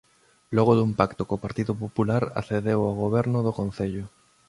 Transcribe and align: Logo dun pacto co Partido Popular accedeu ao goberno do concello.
Logo 0.55 0.73
dun 0.75 0.91
pacto 0.99 1.21
co 1.29 1.43
Partido 1.45 1.73
Popular 1.83 2.23
accedeu 2.39 2.79
ao 2.83 2.97
goberno 3.03 3.37
do 3.45 3.55
concello. 3.59 4.05